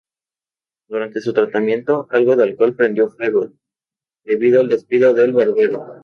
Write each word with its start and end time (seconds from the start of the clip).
Durante 0.89 1.21
su 1.21 1.31
tratamiento, 1.31 2.07
algo 2.09 2.35
de 2.35 2.41
alcohol 2.41 2.73
prendió 2.75 3.11
fuego, 3.11 3.51
debido 4.25 4.61
al 4.61 4.67
descuido 4.67 5.13
del 5.13 5.31
barbero. 5.31 5.83